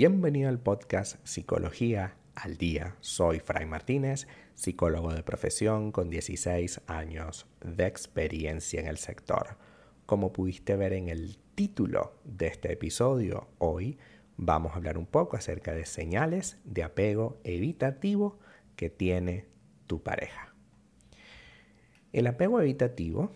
Bienvenido 0.00 0.48
al 0.48 0.60
podcast 0.60 1.16
Psicología 1.26 2.14
al 2.36 2.56
Día. 2.56 2.94
Soy 3.00 3.40
Fray 3.40 3.66
Martínez, 3.66 4.28
psicólogo 4.54 5.12
de 5.12 5.24
profesión 5.24 5.90
con 5.90 6.08
16 6.08 6.82
años 6.86 7.48
de 7.64 7.88
experiencia 7.88 8.78
en 8.78 8.86
el 8.86 8.98
sector. 8.98 9.56
Como 10.06 10.32
pudiste 10.32 10.76
ver 10.76 10.92
en 10.92 11.08
el 11.08 11.36
título 11.56 12.14
de 12.22 12.46
este 12.46 12.72
episodio, 12.72 13.48
hoy 13.58 13.98
vamos 14.36 14.70
a 14.70 14.76
hablar 14.76 14.98
un 14.98 15.06
poco 15.06 15.36
acerca 15.36 15.74
de 15.74 15.84
señales 15.84 16.58
de 16.62 16.84
apego 16.84 17.40
evitativo 17.42 18.38
que 18.76 18.90
tiene 18.90 19.46
tu 19.88 20.04
pareja. 20.04 20.54
El 22.12 22.28
apego 22.28 22.60
evitativo 22.60 23.32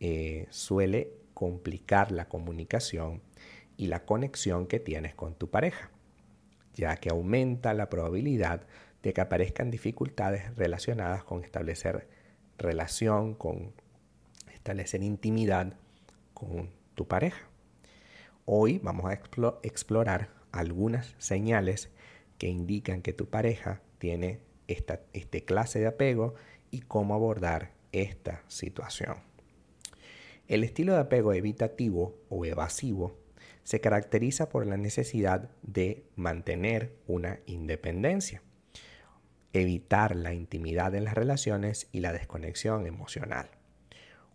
eh, 0.00 0.46
suele 0.48 1.12
complicar 1.34 2.10
la 2.10 2.26
comunicación 2.26 3.20
y 3.80 3.86
la 3.86 4.04
conexión 4.04 4.66
que 4.66 4.78
tienes 4.78 5.14
con 5.14 5.34
tu 5.34 5.48
pareja, 5.48 5.90
ya 6.74 6.96
que 6.96 7.08
aumenta 7.08 7.72
la 7.72 7.88
probabilidad 7.88 8.66
de 9.02 9.14
que 9.14 9.22
aparezcan 9.22 9.70
dificultades 9.70 10.54
relacionadas 10.54 11.24
con 11.24 11.42
establecer 11.42 12.06
relación, 12.58 13.34
con 13.34 13.72
establecer 14.52 15.02
intimidad 15.02 15.72
con 16.34 16.68
tu 16.94 17.08
pareja. 17.08 17.48
Hoy 18.44 18.80
vamos 18.82 19.06
a 19.10 19.18
explorar 19.62 20.28
algunas 20.52 21.14
señales 21.16 21.88
que 22.36 22.48
indican 22.48 23.00
que 23.00 23.14
tu 23.14 23.30
pareja 23.30 23.80
tiene 23.96 24.40
esta 24.68 25.00
este 25.14 25.46
clase 25.46 25.78
de 25.78 25.86
apego 25.86 26.34
y 26.70 26.80
cómo 26.80 27.14
abordar 27.14 27.72
esta 27.92 28.42
situación. 28.46 29.16
El 30.48 30.64
estilo 30.64 30.92
de 30.92 31.00
apego 31.00 31.32
evitativo 31.32 32.18
o 32.28 32.44
evasivo 32.44 33.16
se 33.64 33.80
caracteriza 33.80 34.48
por 34.48 34.66
la 34.66 34.76
necesidad 34.76 35.50
de 35.62 36.04
mantener 36.16 36.96
una 37.06 37.40
independencia, 37.46 38.42
evitar 39.52 40.16
la 40.16 40.32
intimidad 40.34 40.94
en 40.94 41.04
las 41.04 41.14
relaciones 41.14 41.88
y 41.92 42.00
la 42.00 42.12
desconexión 42.12 42.86
emocional. 42.86 43.50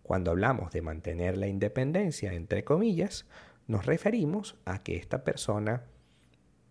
Cuando 0.02 0.30
hablamos 0.30 0.72
de 0.72 0.82
mantener 0.82 1.36
la 1.36 1.48
independencia, 1.48 2.32
entre 2.32 2.64
comillas, 2.64 3.26
nos 3.66 3.86
referimos 3.86 4.56
a 4.64 4.82
que 4.82 4.96
esta 4.96 5.24
persona 5.24 5.84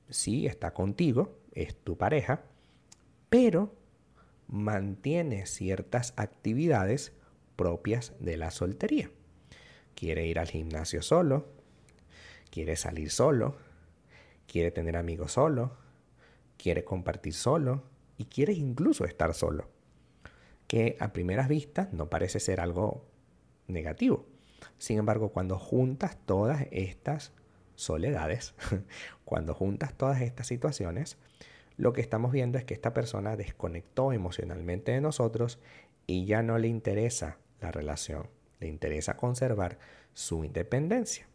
sí 0.10 0.48
está 0.48 0.74
contigo, 0.74 1.38
es 1.52 1.76
tu 1.76 1.98
pareja, 1.98 2.44
pero 3.30 3.76
mantiene 4.48 5.46
ciertas 5.46 6.14
actividades 6.16 7.14
propias 7.56 8.14
de 8.20 8.38
la 8.38 8.52
soltería. 8.52 9.12
Quiere 9.96 10.28
ir 10.28 10.40
al 10.40 10.48
gimnasio 10.48 11.02
solo, 11.02 11.48
quiere 12.50 12.76
salir 12.76 13.10
solo, 13.12 13.58
quiere 14.48 14.72
tener 14.72 14.98
amigos 14.98 15.34
solo, 15.34 15.72
quiere 16.58 16.84
compartir 16.84 17.34
solo 17.34 17.84
y 18.18 18.26
quiere 18.26 18.54
incluso 18.54 19.06
estar 19.06 19.34
solo. 19.34 19.70
Que 20.68 20.98
a 21.00 21.14
primeras 21.14 21.48
vistas 21.48 21.94
no 21.94 22.10
parece 22.10 22.40
ser 22.40 22.60
algo 22.60 23.06
negativo. 23.68 24.26
Sin 24.78 24.98
embargo, 24.98 25.30
cuando 25.30 25.60
juntas 25.60 26.18
todas 26.26 26.66
estas 26.72 27.34
soledades, 27.76 28.56
cuando 29.26 29.54
juntas 29.54 29.94
todas 29.94 30.22
estas 30.22 30.48
situaciones, 30.48 31.18
lo 31.78 31.94
que 31.94 32.02
estamos 32.02 32.32
viendo 32.32 32.58
es 32.58 32.64
que 32.64 32.74
esta 32.74 32.94
persona 32.94 33.36
desconectó 33.36 34.14
emocionalmente 34.14 34.94
de 34.94 35.02
nosotros 35.02 35.60
y 36.08 36.26
ya 36.26 36.42
no 36.42 36.58
le 36.58 36.68
interesa 36.68 37.38
la 37.60 37.72
relación, 37.72 38.30
le 38.60 38.68
interesa 38.68 39.18
conservar 39.18 39.78
su 40.14 40.46
independencia. 40.46 41.28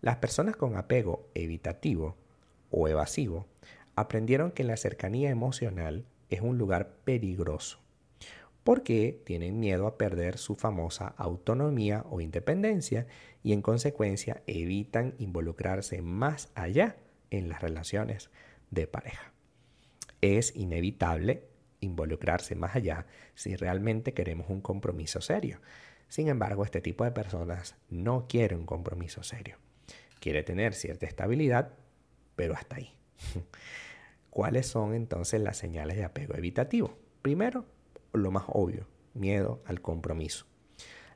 Las 0.00 0.16
personas 0.16 0.56
con 0.56 0.76
apego 0.76 1.28
evitativo 1.34 2.16
o 2.70 2.88
evasivo 2.88 3.46
aprendieron 3.96 4.52
que 4.52 4.64
la 4.64 4.76
cercanía 4.76 5.30
emocional 5.30 6.06
es 6.30 6.40
un 6.40 6.58
lugar 6.58 6.94
peligroso 7.04 7.80
porque 8.64 9.20
tienen 9.24 9.58
miedo 9.58 9.86
a 9.86 9.96
perder 9.96 10.38
su 10.38 10.54
famosa 10.54 11.14
autonomía 11.16 12.04
o 12.10 12.20
independencia 12.20 13.06
y 13.42 13.52
en 13.52 13.62
consecuencia 13.62 14.42
evitan 14.46 15.14
involucrarse 15.18 16.02
más 16.02 16.50
allá 16.54 16.96
en 17.30 17.48
las 17.48 17.62
relaciones 17.62 18.30
de 18.70 18.86
pareja. 18.86 19.32
Es 20.20 20.54
inevitable 20.54 21.48
involucrarse 21.80 22.54
más 22.54 22.76
allá 22.76 23.06
si 23.34 23.56
realmente 23.56 24.12
queremos 24.12 24.50
un 24.50 24.60
compromiso 24.60 25.20
serio. 25.20 25.60
Sin 26.08 26.28
embargo, 26.28 26.64
este 26.64 26.82
tipo 26.82 27.04
de 27.04 27.12
personas 27.12 27.76
no 27.88 28.26
quiere 28.28 28.56
un 28.56 28.66
compromiso 28.66 29.22
serio. 29.22 29.56
Quiere 30.20 30.42
tener 30.42 30.74
cierta 30.74 31.06
estabilidad, 31.06 31.72
pero 32.36 32.54
hasta 32.54 32.76
ahí. 32.76 32.94
¿Cuáles 34.30 34.66
son 34.66 34.94
entonces 34.94 35.40
las 35.40 35.56
señales 35.56 35.96
de 35.96 36.04
apego 36.04 36.34
evitativo? 36.34 36.96
Primero, 37.22 37.64
lo 38.12 38.30
más 38.30 38.44
obvio, 38.48 38.86
miedo 39.14 39.62
al 39.66 39.80
compromiso. 39.80 40.46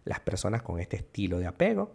Las 0.04 0.20
personas 0.20 0.62
con 0.62 0.80
este 0.80 0.96
estilo 0.96 1.38
de 1.38 1.46
apego 1.46 1.94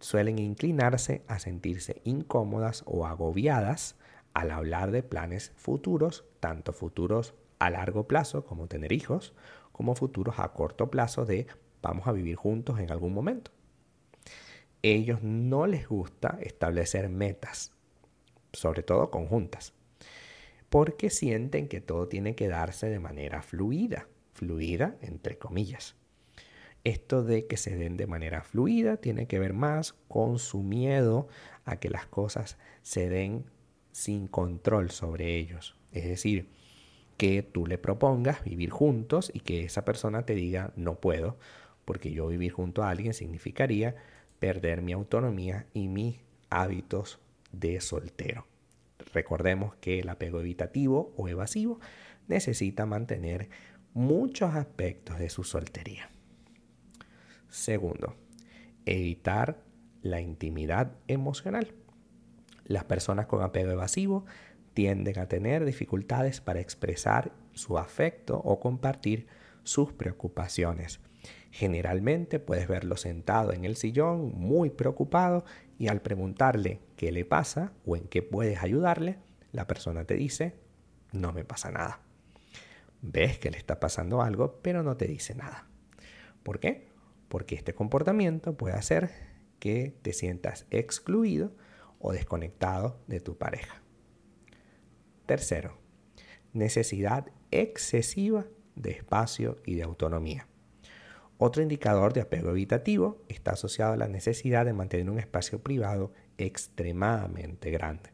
suelen 0.00 0.38
inclinarse 0.38 1.22
a 1.28 1.38
sentirse 1.38 2.02
incómodas 2.04 2.82
o 2.86 3.06
agobiadas 3.06 3.96
al 4.34 4.50
hablar 4.50 4.90
de 4.90 5.02
planes 5.02 5.52
futuros, 5.56 6.24
tanto 6.40 6.72
futuros 6.72 7.34
a 7.58 7.70
largo 7.70 8.08
plazo 8.08 8.44
como 8.44 8.66
tener 8.66 8.92
hijos, 8.92 9.34
como 9.70 9.94
futuros 9.94 10.38
a 10.38 10.52
corto 10.52 10.90
plazo 10.90 11.24
de 11.24 11.46
vamos 11.80 12.06
a 12.08 12.12
vivir 12.12 12.36
juntos 12.36 12.80
en 12.80 12.90
algún 12.90 13.14
momento. 13.14 13.52
Ellos 14.82 15.22
no 15.22 15.68
les 15.68 15.88
gusta 15.88 16.38
establecer 16.40 17.08
metas, 17.08 17.72
sobre 18.52 18.82
todo 18.82 19.10
conjuntas, 19.10 19.74
porque 20.68 21.08
sienten 21.08 21.68
que 21.68 21.80
todo 21.80 22.08
tiene 22.08 22.34
que 22.34 22.48
darse 22.48 22.88
de 22.88 22.98
manera 22.98 23.42
fluida, 23.42 24.08
fluida 24.32 24.96
entre 25.00 25.38
comillas. 25.38 25.94
Esto 26.82 27.22
de 27.22 27.46
que 27.46 27.56
se 27.56 27.76
den 27.76 27.96
de 27.96 28.08
manera 28.08 28.42
fluida 28.42 28.96
tiene 28.96 29.28
que 29.28 29.38
ver 29.38 29.52
más 29.52 29.92
con 30.08 30.40
su 30.40 30.64
miedo 30.64 31.28
a 31.64 31.76
que 31.76 31.88
las 31.88 32.06
cosas 32.06 32.58
se 32.82 33.08
den 33.08 33.44
sin 33.92 34.26
control 34.26 34.90
sobre 34.90 35.36
ellos. 35.36 35.76
Es 35.92 36.04
decir, 36.04 36.48
que 37.18 37.44
tú 37.44 37.68
le 37.68 37.78
propongas 37.78 38.42
vivir 38.42 38.70
juntos 38.70 39.30
y 39.32 39.40
que 39.40 39.62
esa 39.62 39.84
persona 39.84 40.26
te 40.26 40.34
diga 40.34 40.72
no 40.74 40.96
puedo, 40.96 41.38
porque 41.84 42.10
yo 42.10 42.26
vivir 42.26 42.50
junto 42.50 42.82
a 42.82 42.90
alguien 42.90 43.14
significaría 43.14 43.94
perder 44.42 44.82
mi 44.82 44.90
autonomía 44.90 45.68
y 45.72 45.86
mis 45.86 46.18
hábitos 46.50 47.20
de 47.52 47.80
soltero. 47.80 48.44
Recordemos 49.14 49.76
que 49.76 50.00
el 50.00 50.08
apego 50.08 50.40
evitativo 50.40 51.14
o 51.16 51.28
evasivo 51.28 51.78
necesita 52.26 52.84
mantener 52.84 53.50
muchos 53.94 54.56
aspectos 54.56 55.20
de 55.20 55.30
su 55.30 55.44
soltería. 55.44 56.10
Segundo, 57.50 58.16
evitar 58.84 59.62
la 60.02 60.20
intimidad 60.20 60.96
emocional. 61.06 61.76
Las 62.64 62.82
personas 62.82 63.26
con 63.26 63.42
apego 63.42 63.70
evasivo 63.70 64.24
tienden 64.74 65.20
a 65.20 65.28
tener 65.28 65.64
dificultades 65.64 66.40
para 66.40 66.58
expresar 66.58 67.30
su 67.52 67.78
afecto 67.78 68.38
o 68.38 68.58
compartir 68.58 69.28
sus 69.62 69.92
preocupaciones. 69.92 70.98
Generalmente 71.52 72.40
puedes 72.40 72.66
verlo 72.66 72.96
sentado 72.96 73.52
en 73.52 73.66
el 73.66 73.76
sillón 73.76 74.32
muy 74.34 74.70
preocupado 74.70 75.44
y 75.78 75.88
al 75.88 76.00
preguntarle 76.00 76.80
qué 76.96 77.12
le 77.12 77.26
pasa 77.26 77.74
o 77.84 77.94
en 77.94 78.08
qué 78.08 78.22
puedes 78.22 78.62
ayudarle, 78.62 79.18
la 79.52 79.66
persona 79.66 80.06
te 80.06 80.14
dice, 80.14 80.54
no 81.12 81.30
me 81.32 81.44
pasa 81.44 81.70
nada. 81.70 82.00
Ves 83.02 83.38
que 83.38 83.50
le 83.50 83.58
está 83.58 83.80
pasando 83.80 84.22
algo, 84.22 84.60
pero 84.62 84.82
no 84.82 84.96
te 84.96 85.06
dice 85.06 85.34
nada. 85.34 85.68
¿Por 86.42 86.58
qué? 86.58 86.88
Porque 87.28 87.54
este 87.54 87.74
comportamiento 87.74 88.56
puede 88.56 88.74
hacer 88.74 89.10
que 89.58 89.94
te 90.00 90.14
sientas 90.14 90.66
excluido 90.70 91.52
o 91.98 92.12
desconectado 92.12 92.98
de 93.08 93.20
tu 93.20 93.36
pareja. 93.36 93.82
Tercero, 95.26 95.76
necesidad 96.54 97.30
excesiva 97.50 98.46
de 98.74 98.92
espacio 98.92 99.58
y 99.66 99.74
de 99.74 99.82
autonomía. 99.82 100.48
Otro 101.44 101.60
indicador 101.60 102.12
de 102.12 102.20
apego 102.20 102.50
evitativo 102.50 103.20
está 103.28 103.54
asociado 103.54 103.94
a 103.94 103.96
la 103.96 104.06
necesidad 104.06 104.64
de 104.64 104.74
mantener 104.74 105.10
un 105.10 105.18
espacio 105.18 105.60
privado 105.60 106.12
extremadamente 106.38 107.72
grande. 107.72 108.10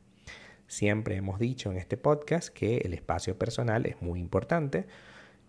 Siempre 0.66 1.14
hemos 1.16 1.38
dicho 1.38 1.70
en 1.70 1.76
este 1.76 1.98
podcast 1.98 2.48
que 2.48 2.78
el 2.78 2.94
espacio 2.94 3.38
personal 3.38 3.84
es 3.84 4.00
muy 4.00 4.18
importante, 4.18 4.86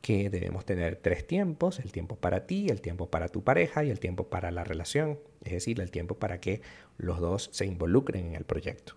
que 0.02 0.30
debemos 0.30 0.66
tener 0.66 0.98
tres 0.98 1.26
tiempos, 1.26 1.80
el 1.80 1.94
tiempo 1.94 2.18
para 2.18 2.46
ti, 2.46 2.68
el 2.68 2.82
tiempo 2.82 3.10
para 3.10 3.30
tu 3.30 3.46
pareja 3.46 3.86
y 3.86 3.90
el 3.92 4.02
tiempo 4.02 4.28
para 4.28 4.52
la 4.52 4.66
relación, 4.66 5.18
es 5.46 5.54
decir, 5.54 5.80
el 5.80 5.90
tiempo 5.90 6.16
para 6.16 6.42
que 6.42 6.62
los 6.98 7.22
dos 7.22 7.48
se 7.54 7.66
involucren 7.66 8.26
en 8.26 8.36
el 8.36 8.44
proyecto. 8.44 8.96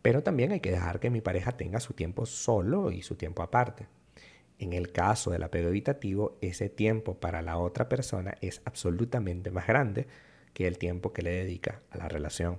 Pero 0.00 0.22
también 0.22 0.52
hay 0.52 0.60
que 0.60 0.70
dejar 0.70 1.00
que 1.00 1.10
mi 1.10 1.20
pareja 1.20 1.52
tenga 1.58 1.80
su 1.80 1.92
tiempo 1.92 2.24
solo 2.24 2.90
y 2.92 3.02
su 3.02 3.16
tiempo 3.16 3.42
aparte. 3.42 3.88
En 4.58 4.72
el 4.72 4.90
caso 4.92 5.30
del 5.30 5.44
apego 5.44 5.68
evitativo, 5.68 6.36
ese 6.40 6.68
tiempo 6.68 7.20
para 7.20 7.42
la 7.42 7.58
otra 7.58 7.88
persona 7.88 8.34
es 8.40 8.60
absolutamente 8.64 9.50
más 9.50 9.66
grande 9.66 10.06
que 10.52 10.66
el 10.66 10.78
tiempo 10.78 11.12
que 11.12 11.22
le 11.22 11.30
dedica 11.30 11.82
a 11.90 11.98
la 11.98 12.08
relación. 12.08 12.58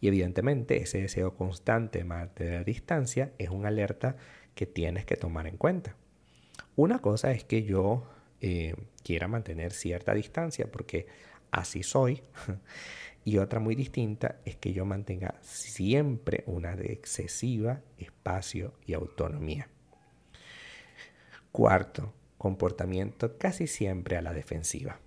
Y 0.00 0.08
evidentemente 0.08 0.82
ese 0.82 1.00
deseo 1.00 1.34
constante 1.34 1.98
de 1.98 2.04
mantener 2.04 2.64
distancia 2.64 3.32
es 3.38 3.48
una 3.48 3.68
alerta 3.68 4.16
que 4.54 4.66
tienes 4.66 5.04
que 5.04 5.16
tomar 5.16 5.46
en 5.46 5.56
cuenta. 5.56 5.96
Una 6.76 7.00
cosa 7.00 7.32
es 7.32 7.42
que 7.44 7.64
yo 7.64 8.06
eh, 8.40 8.74
quiera 9.02 9.26
mantener 9.26 9.72
cierta 9.72 10.14
distancia 10.14 10.70
porque 10.70 11.06
así 11.50 11.82
soy. 11.82 12.22
Y 13.26 13.38
otra 13.38 13.58
muy 13.58 13.74
distinta 13.74 14.36
es 14.44 14.56
que 14.56 14.74
yo 14.74 14.84
mantenga 14.84 15.36
siempre 15.40 16.44
una 16.46 16.74
excesiva 16.74 17.80
espacio 17.96 18.74
y 18.84 18.92
autonomía. 18.92 19.70
Cuarto, 21.54 22.12
comportamiento 22.36 23.38
casi 23.38 23.68
siempre 23.68 24.16
a 24.16 24.22
la 24.22 24.32
defensiva. 24.32 24.98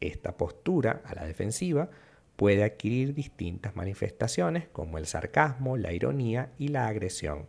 Esta 0.00 0.36
postura 0.36 1.00
a 1.04 1.14
la 1.14 1.24
defensiva 1.24 1.90
puede 2.34 2.64
adquirir 2.64 3.14
distintas 3.14 3.76
manifestaciones 3.76 4.66
como 4.66 4.98
el 4.98 5.06
sarcasmo, 5.06 5.76
la 5.76 5.92
ironía 5.92 6.50
y 6.58 6.68
la 6.68 6.88
agresión. 6.88 7.46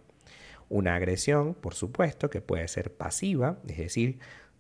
Una 0.69 0.94
agresión, 0.94 1.56
por 1.56 1.74
supuesto, 1.74 2.30
que 2.30 2.42
puede 2.42 2.68
ser 2.68 2.94
pasiva, 2.94 3.57
es 3.68 3.78
decir, 3.78 4.19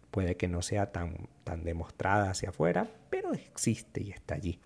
puede 0.09 0.37
que 0.37 0.47
no 0.47 0.63
sea 0.63 0.91
tan, 0.91 1.29
tan 1.43 1.63
demostrada 1.63 2.31
hacia 2.31 2.49
afuera, 2.49 2.89
pero 3.11 3.31
existe 3.35 4.01
y 4.01 4.09
está 4.09 4.33
allí. 4.33 4.59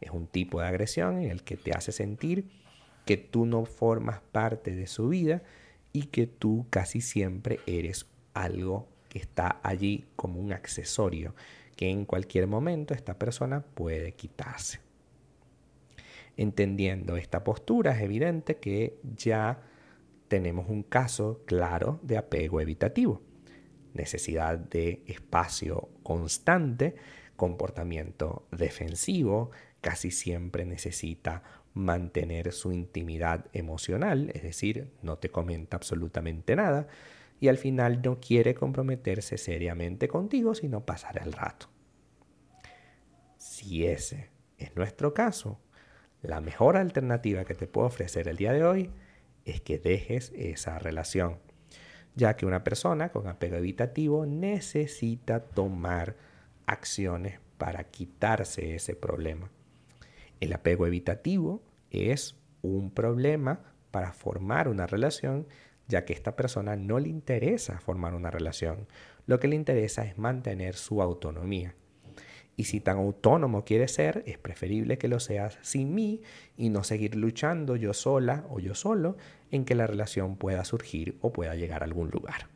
Es 0.00 0.12
un 0.12 0.28
tipo 0.28 0.60
de 0.60 0.68
agresión 0.68 1.18
en 1.18 1.32
el 1.32 1.42
que 1.42 1.56
te 1.56 1.72
hace 1.72 1.90
sentir 1.90 2.52
que 3.04 3.16
tú 3.16 3.46
no 3.46 3.64
formas 3.64 4.20
parte 4.30 4.76
de 4.76 4.86
su 4.86 5.08
vida 5.08 5.42
y 5.92 6.04
que 6.04 6.28
tú 6.28 6.68
casi 6.70 7.00
siempre 7.00 7.58
eres 7.66 8.06
algo 8.34 8.88
que 9.08 9.18
está 9.18 9.60
allí 9.62 10.04
como 10.16 10.40
un 10.40 10.52
accesorio 10.52 11.34
que 11.76 11.88
en 11.90 12.04
cualquier 12.04 12.46
momento 12.46 12.94
esta 12.94 13.18
persona 13.18 13.62
puede 13.62 14.12
quitarse. 14.12 14.80
Entendiendo 16.36 17.16
esta 17.16 17.44
postura 17.44 17.96
es 17.96 18.02
evidente 18.02 18.56
que 18.56 18.98
ya 19.16 19.62
tenemos 20.28 20.68
un 20.68 20.82
caso 20.82 21.42
claro 21.46 22.00
de 22.02 22.16
apego 22.16 22.60
evitativo, 22.60 23.22
necesidad 23.92 24.58
de 24.58 25.02
espacio 25.06 25.88
constante, 26.02 26.96
comportamiento 27.36 28.46
defensivo, 28.50 29.50
casi 29.80 30.10
siempre 30.10 30.64
necesita 30.64 31.42
mantener 31.74 32.52
su 32.52 32.72
intimidad 32.72 33.46
emocional, 33.52 34.30
es 34.34 34.42
decir, 34.42 34.88
no 35.02 35.18
te 35.18 35.28
comenta 35.28 35.76
absolutamente 35.76 36.56
nada, 36.56 36.86
y 37.40 37.48
al 37.48 37.58
final 37.58 38.00
no 38.02 38.20
quiere 38.20 38.54
comprometerse 38.54 39.38
seriamente 39.38 40.08
contigo, 40.08 40.54
sino 40.54 40.84
pasar 40.84 41.20
el 41.22 41.32
rato. 41.32 41.68
Si 43.36 43.86
ese 43.86 44.30
es 44.58 44.74
nuestro 44.76 45.12
caso, 45.14 45.60
la 46.22 46.40
mejor 46.40 46.76
alternativa 46.76 47.44
que 47.44 47.54
te 47.54 47.66
puedo 47.66 47.86
ofrecer 47.86 48.28
el 48.28 48.36
día 48.36 48.52
de 48.52 48.64
hoy 48.64 48.90
es 49.44 49.60
que 49.60 49.78
dejes 49.78 50.32
esa 50.34 50.78
relación, 50.78 51.38
ya 52.14 52.36
que 52.36 52.46
una 52.46 52.64
persona 52.64 53.10
con 53.10 53.28
apego 53.28 53.56
evitativo 53.56 54.24
necesita 54.24 55.40
tomar 55.40 56.16
acciones 56.66 57.40
para 57.58 57.84
quitarse 57.84 58.74
ese 58.74 58.96
problema. 58.96 59.50
El 60.40 60.52
apego 60.52 60.86
evitativo 60.86 61.62
es 61.90 62.36
un 62.62 62.90
problema 62.90 63.60
para 63.90 64.12
formar 64.12 64.68
una 64.68 64.86
relación, 64.86 65.46
ya 65.88 66.04
que 66.04 66.12
a 66.12 66.16
esta 66.16 66.36
persona 66.36 66.76
no 66.76 66.98
le 66.98 67.08
interesa 67.08 67.80
formar 67.80 68.14
una 68.14 68.30
relación. 68.30 68.86
Lo 69.26 69.40
que 69.40 69.48
le 69.48 69.56
interesa 69.56 70.04
es 70.04 70.18
mantener 70.18 70.74
su 70.74 71.02
autonomía. 71.02 71.74
Y 72.56 72.64
si 72.64 72.80
tan 72.80 72.98
autónomo 72.98 73.64
quiere 73.64 73.88
ser, 73.88 74.22
es 74.26 74.38
preferible 74.38 74.96
que 74.96 75.08
lo 75.08 75.18
seas 75.18 75.58
sin 75.62 75.92
mí 75.94 76.22
y 76.56 76.70
no 76.70 76.84
seguir 76.84 77.16
luchando 77.16 77.74
yo 77.76 77.92
sola 77.92 78.44
o 78.48 78.60
yo 78.60 78.74
solo 78.74 79.16
en 79.50 79.64
que 79.64 79.74
la 79.74 79.88
relación 79.88 80.36
pueda 80.36 80.64
surgir 80.64 81.18
o 81.20 81.32
pueda 81.32 81.56
llegar 81.56 81.82
a 81.82 81.86
algún 81.86 82.10
lugar. 82.10 82.46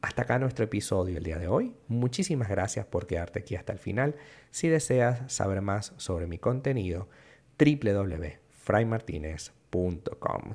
Hasta 0.00 0.22
acá 0.22 0.38
nuestro 0.38 0.64
episodio 0.64 1.18
el 1.18 1.24
día 1.24 1.38
de 1.38 1.48
hoy. 1.48 1.74
Muchísimas 1.88 2.48
gracias 2.48 2.86
por 2.86 3.06
quedarte 3.06 3.40
aquí 3.40 3.56
hasta 3.56 3.72
el 3.72 3.78
final. 3.78 4.14
Si 4.50 4.68
deseas 4.68 5.30
saber 5.30 5.60
más 5.60 5.92
sobre 5.96 6.26
mi 6.26 6.38
contenido, 6.38 7.10
www.fraymartinez.com. 7.58 10.54